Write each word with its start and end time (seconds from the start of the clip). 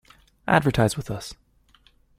Advertise 0.47 0.97
with 0.97 1.11
us! 1.11 1.35